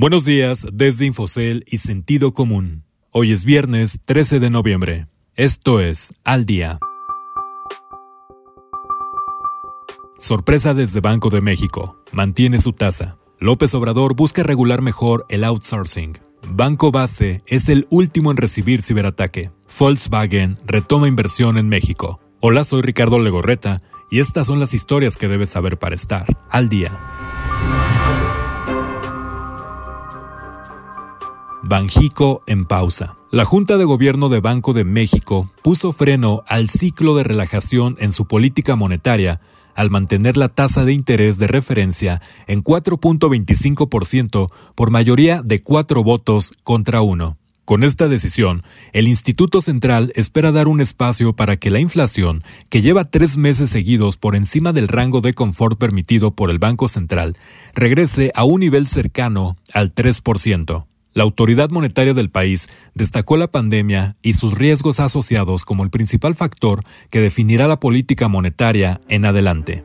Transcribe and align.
Buenos 0.00 0.24
días 0.24 0.64
desde 0.72 1.06
Infocel 1.06 1.64
y 1.66 1.78
Sentido 1.78 2.32
Común. 2.32 2.84
Hoy 3.10 3.32
es 3.32 3.44
viernes 3.44 3.98
13 4.04 4.38
de 4.38 4.48
noviembre. 4.48 5.08
Esto 5.34 5.80
es 5.80 6.12
Al 6.22 6.46
Día. 6.46 6.78
Sorpresa 10.16 10.72
desde 10.72 11.00
Banco 11.00 11.30
de 11.30 11.40
México. 11.40 12.00
Mantiene 12.12 12.60
su 12.60 12.72
tasa. 12.72 13.18
López 13.40 13.74
Obrador 13.74 14.14
busca 14.14 14.44
regular 14.44 14.82
mejor 14.82 15.26
el 15.28 15.42
outsourcing. 15.42 16.16
Banco 16.48 16.92
Base 16.92 17.42
es 17.46 17.68
el 17.68 17.88
último 17.90 18.30
en 18.30 18.36
recibir 18.36 18.82
ciberataque. 18.82 19.50
Volkswagen 19.80 20.58
retoma 20.64 21.08
inversión 21.08 21.58
en 21.58 21.68
México. 21.68 22.20
Hola, 22.38 22.62
soy 22.62 22.82
Ricardo 22.82 23.18
Legorreta 23.18 23.82
y 24.12 24.20
estas 24.20 24.46
son 24.46 24.60
las 24.60 24.74
historias 24.74 25.16
que 25.16 25.26
debes 25.26 25.50
saber 25.50 25.76
para 25.76 25.96
estar 25.96 26.24
al 26.50 26.68
día. 26.68 26.96
Banjico 31.62 32.42
en 32.46 32.66
pausa. 32.66 33.16
La 33.30 33.44
Junta 33.44 33.76
de 33.76 33.84
Gobierno 33.84 34.28
de 34.28 34.40
Banco 34.40 34.72
de 34.72 34.84
México 34.84 35.50
puso 35.62 35.92
freno 35.92 36.42
al 36.46 36.70
ciclo 36.70 37.16
de 37.16 37.24
relajación 37.24 37.96
en 37.98 38.12
su 38.12 38.26
política 38.26 38.76
monetaria 38.76 39.40
al 39.74 39.90
mantener 39.90 40.36
la 40.36 40.48
tasa 40.48 40.84
de 40.84 40.92
interés 40.92 41.38
de 41.38 41.46
referencia 41.46 42.20
en 42.46 42.64
4.25% 42.64 44.50
por 44.74 44.90
mayoría 44.90 45.42
de 45.42 45.62
cuatro 45.62 46.02
votos 46.02 46.52
contra 46.64 47.00
uno. 47.00 47.36
Con 47.64 47.84
esta 47.84 48.08
decisión, 48.08 48.62
el 48.92 49.08
Instituto 49.08 49.60
Central 49.60 50.10
espera 50.16 50.52
dar 50.52 50.68
un 50.68 50.80
espacio 50.80 51.34
para 51.34 51.58
que 51.58 51.70
la 51.70 51.80
inflación, 51.80 52.42
que 52.70 52.80
lleva 52.80 53.10
tres 53.10 53.36
meses 53.36 53.70
seguidos 53.70 54.16
por 54.16 54.36
encima 54.36 54.72
del 54.72 54.88
rango 54.88 55.20
de 55.20 55.34
confort 55.34 55.78
permitido 55.78 56.30
por 56.30 56.50
el 56.50 56.58
Banco 56.58 56.88
Central, 56.88 57.36
regrese 57.74 58.32
a 58.34 58.44
un 58.44 58.60
nivel 58.60 58.86
cercano 58.86 59.58
al 59.74 59.94
3%. 59.94 60.86
La 61.14 61.24
autoridad 61.24 61.70
monetaria 61.70 62.14
del 62.14 62.30
país 62.30 62.68
destacó 62.94 63.36
la 63.36 63.48
pandemia 63.48 64.16
y 64.22 64.34
sus 64.34 64.54
riesgos 64.54 65.00
asociados 65.00 65.64
como 65.64 65.84
el 65.84 65.90
principal 65.90 66.34
factor 66.34 66.82
que 67.10 67.20
definirá 67.20 67.66
la 67.66 67.80
política 67.80 68.28
monetaria 68.28 69.00
en 69.08 69.24
adelante. 69.24 69.84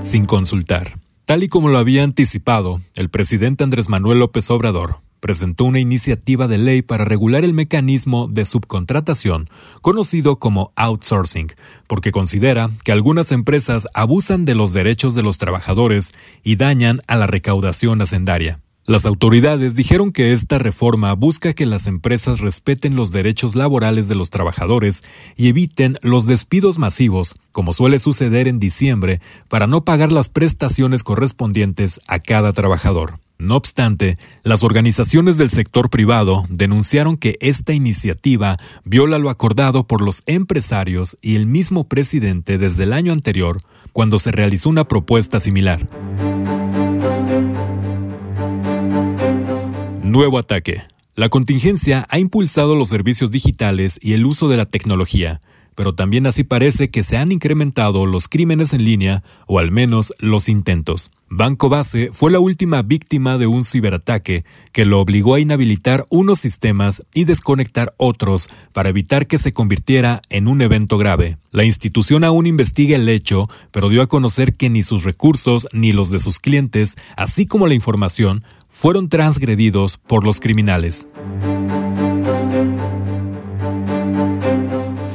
Sin 0.00 0.26
consultar. 0.26 0.98
Tal 1.24 1.42
y 1.42 1.48
como 1.48 1.68
lo 1.68 1.78
había 1.78 2.02
anticipado, 2.02 2.80
el 2.94 3.08
presidente 3.08 3.64
Andrés 3.64 3.88
Manuel 3.88 4.18
López 4.18 4.50
Obrador 4.50 5.03
presentó 5.24 5.64
una 5.64 5.80
iniciativa 5.80 6.48
de 6.48 6.58
ley 6.58 6.82
para 6.82 7.06
regular 7.06 7.44
el 7.44 7.54
mecanismo 7.54 8.28
de 8.28 8.44
subcontratación, 8.44 9.48
conocido 9.80 10.38
como 10.38 10.74
outsourcing, 10.76 11.50
porque 11.86 12.12
considera 12.12 12.68
que 12.84 12.92
algunas 12.92 13.32
empresas 13.32 13.88
abusan 13.94 14.44
de 14.44 14.54
los 14.54 14.74
derechos 14.74 15.14
de 15.14 15.22
los 15.22 15.38
trabajadores 15.38 16.12
y 16.42 16.56
dañan 16.56 17.00
a 17.06 17.16
la 17.16 17.26
recaudación 17.26 18.02
hacendaria. 18.02 18.60
Las 18.86 19.06
autoridades 19.06 19.76
dijeron 19.76 20.12
que 20.12 20.34
esta 20.34 20.58
reforma 20.58 21.14
busca 21.14 21.54
que 21.54 21.64
las 21.64 21.86
empresas 21.86 22.40
respeten 22.40 22.96
los 22.96 23.12
derechos 23.12 23.54
laborales 23.54 24.08
de 24.08 24.14
los 24.14 24.28
trabajadores 24.28 25.02
y 25.36 25.48
eviten 25.48 25.96
los 26.02 26.26
despidos 26.26 26.78
masivos, 26.78 27.34
como 27.50 27.72
suele 27.72 27.98
suceder 27.98 28.46
en 28.46 28.58
diciembre, 28.58 29.22
para 29.48 29.66
no 29.66 29.86
pagar 29.86 30.12
las 30.12 30.28
prestaciones 30.28 31.02
correspondientes 31.02 31.98
a 32.08 32.18
cada 32.18 32.52
trabajador. 32.52 33.20
No 33.38 33.56
obstante, 33.56 34.18
las 34.42 34.62
organizaciones 34.62 35.38
del 35.38 35.48
sector 35.48 35.88
privado 35.88 36.44
denunciaron 36.50 37.16
que 37.16 37.38
esta 37.40 37.72
iniciativa 37.72 38.58
viola 38.84 39.18
lo 39.18 39.30
acordado 39.30 39.86
por 39.86 40.02
los 40.02 40.22
empresarios 40.26 41.16
y 41.22 41.36
el 41.36 41.46
mismo 41.46 41.84
presidente 41.88 42.58
desde 42.58 42.82
el 42.82 42.92
año 42.92 43.12
anterior, 43.12 43.62
cuando 43.94 44.18
se 44.18 44.30
realizó 44.30 44.68
una 44.68 44.86
propuesta 44.88 45.40
similar. 45.40 45.88
Nuevo 50.14 50.38
ataque. 50.38 50.80
La 51.16 51.28
contingencia 51.28 52.06
ha 52.08 52.20
impulsado 52.20 52.76
los 52.76 52.88
servicios 52.88 53.32
digitales 53.32 53.98
y 54.00 54.12
el 54.12 54.24
uso 54.26 54.46
de 54.46 54.56
la 54.56 54.64
tecnología, 54.64 55.40
pero 55.74 55.94
también 55.94 56.26
así 56.26 56.44
parece 56.44 56.90
que 56.90 57.02
se 57.02 57.16
han 57.16 57.32
incrementado 57.32 58.06
los 58.06 58.28
crímenes 58.28 58.72
en 58.72 58.84
línea, 58.84 59.22
o 59.46 59.58
al 59.58 59.70
menos 59.70 60.14
los 60.18 60.48
intentos. 60.48 61.10
Banco 61.36 61.68
Base 61.68 62.10
fue 62.12 62.30
la 62.30 62.38
última 62.38 62.82
víctima 62.82 63.38
de 63.38 63.48
un 63.48 63.64
ciberataque 63.64 64.44
que 64.72 64.84
lo 64.84 65.00
obligó 65.00 65.34
a 65.34 65.40
inhabilitar 65.40 66.06
unos 66.10 66.38
sistemas 66.38 67.02
y 67.12 67.24
desconectar 67.24 67.92
otros 67.96 68.48
para 68.72 68.90
evitar 68.90 69.26
que 69.26 69.38
se 69.38 69.52
convirtiera 69.52 70.22
en 70.30 70.46
un 70.46 70.62
evento 70.62 70.96
grave. 70.96 71.38
La 71.50 71.64
institución 71.64 72.22
aún 72.22 72.46
investiga 72.46 72.96
el 72.96 73.08
hecho, 73.08 73.48
pero 73.72 73.88
dio 73.88 74.02
a 74.02 74.06
conocer 74.06 74.54
que 74.54 74.70
ni 74.70 74.82
sus 74.82 75.02
recursos 75.02 75.66
ni 75.72 75.92
los 75.92 76.10
de 76.10 76.20
sus 76.20 76.38
clientes, 76.38 76.94
así 77.16 77.46
como 77.46 77.66
la 77.66 77.74
información, 77.74 78.44
fueron 78.68 79.08
transgredidos 79.08 79.98
por 79.98 80.24
los 80.24 80.40
criminales. 80.40 81.08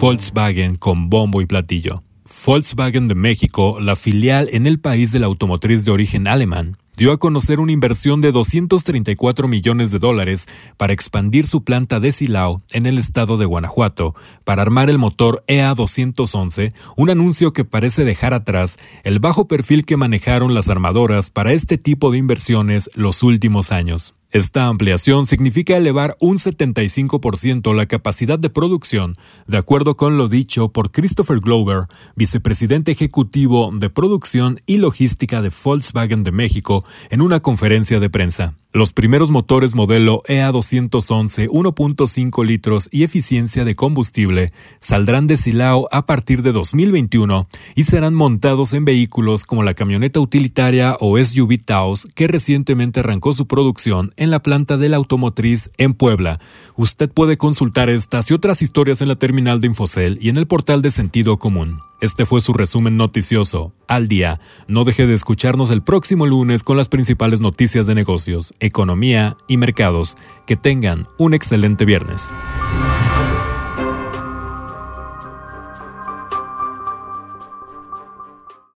Volkswagen 0.00 0.76
con 0.76 1.10
bombo 1.10 1.42
y 1.42 1.46
platillo. 1.46 2.04
Volkswagen 2.46 3.08
de 3.08 3.16
México, 3.16 3.78
la 3.80 3.96
filial 3.96 4.48
en 4.52 4.66
el 4.66 4.78
país 4.78 5.10
de 5.10 5.18
la 5.18 5.26
automotriz 5.26 5.84
de 5.84 5.90
origen 5.90 6.28
alemán, 6.28 6.76
dio 6.96 7.10
a 7.10 7.18
conocer 7.18 7.58
una 7.58 7.72
inversión 7.72 8.20
de 8.20 8.30
234 8.30 9.48
millones 9.48 9.90
de 9.90 9.98
dólares 9.98 10.46
para 10.76 10.92
expandir 10.92 11.48
su 11.48 11.64
planta 11.64 11.98
de 11.98 12.12
Silao 12.12 12.62
en 12.70 12.86
el 12.86 12.96
estado 12.96 13.38
de 13.38 13.46
Guanajuato 13.46 14.14
para 14.44 14.62
armar 14.62 14.88
el 14.88 14.98
motor 14.98 15.42
EA211, 15.48 16.72
un 16.96 17.10
anuncio 17.10 17.52
que 17.52 17.64
parece 17.64 18.04
dejar 18.04 18.34
atrás 18.34 18.78
el 19.02 19.18
bajo 19.18 19.48
perfil 19.48 19.84
que 19.84 19.96
manejaron 19.96 20.54
las 20.54 20.68
armadoras 20.68 21.30
para 21.30 21.52
este 21.52 21.76
tipo 21.76 22.12
de 22.12 22.18
inversiones 22.18 22.88
los 22.94 23.24
últimos 23.24 23.72
años. 23.72 24.14
Esta 24.30 24.66
ampliación 24.66 25.24
significa 25.24 25.78
elevar 25.78 26.14
un 26.20 26.36
75% 26.36 27.74
la 27.74 27.86
capacidad 27.86 28.38
de 28.38 28.50
producción, 28.50 29.16
de 29.46 29.56
acuerdo 29.56 29.96
con 29.96 30.18
lo 30.18 30.28
dicho 30.28 30.68
por 30.68 30.90
Christopher 30.90 31.40
Glover, 31.40 31.84
vicepresidente 32.14 32.92
ejecutivo 32.92 33.70
de 33.72 33.88
producción 33.88 34.60
y 34.66 34.76
logística 34.76 35.40
de 35.40 35.50
Volkswagen 35.64 36.24
de 36.24 36.32
México, 36.32 36.84
en 37.08 37.22
una 37.22 37.40
conferencia 37.40 38.00
de 38.00 38.10
prensa. 38.10 38.54
Los 38.74 38.92
primeros 38.92 39.30
motores 39.30 39.74
modelo 39.74 40.22
EA211 40.24 41.48
1.5 41.48 42.44
litros 42.44 42.90
y 42.92 43.02
eficiencia 43.02 43.64
de 43.64 43.74
combustible 43.74 44.52
saldrán 44.78 45.26
de 45.26 45.38
Silao 45.38 45.88
a 45.90 46.04
partir 46.04 46.42
de 46.42 46.52
2021 46.52 47.48
y 47.74 47.84
serán 47.84 48.14
montados 48.14 48.74
en 48.74 48.84
vehículos 48.84 49.44
como 49.44 49.62
la 49.62 49.72
camioneta 49.72 50.20
utilitaria 50.20 50.98
o 51.00 51.18
SUV 51.18 51.56
Taos 51.64 52.06
que 52.14 52.26
recientemente 52.26 53.00
arrancó 53.00 53.32
su 53.32 53.46
producción 53.46 54.12
en 54.18 54.30
la 54.30 54.42
planta 54.42 54.76
de 54.76 54.88
la 54.88 54.98
automotriz 54.98 55.70
en 55.78 55.94
Puebla. 55.94 56.40
Usted 56.76 57.10
puede 57.10 57.38
consultar 57.38 57.88
estas 57.88 58.30
y 58.30 58.34
otras 58.34 58.60
historias 58.60 59.00
en 59.00 59.08
la 59.08 59.16
terminal 59.16 59.60
de 59.60 59.68
Infocel 59.68 60.18
y 60.20 60.28
en 60.28 60.36
el 60.36 60.46
portal 60.46 60.82
de 60.82 60.90
Sentido 60.90 61.38
Común. 61.38 61.80
Este 62.00 62.26
fue 62.26 62.40
su 62.40 62.52
resumen 62.52 62.96
noticioso, 62.96 63.72
al 63.88 64.06
día. 64.06 64.40
No 64.68 64.84
deje 64.84 65.06
de 65.06 65.14
escucharnos 65.14 65.70
el 65.70 65.82
próximo 65.82 66.26
lunes 66.26 66.62
con 66.62 66.76
las 66.76 66.88
principales 66.88 67.40
noticias 67.40 67.86
de 67.86 67.94
negocios, 67.94 68.54
economía 68.60 69.36
y 69.48 69.56
mercados. 69.56 70.16
Que 70.46 70.56
tengan 70.56 71.08
un 71.18 71.34
excelente 71.34 71.84
viernes. 71.84 72.30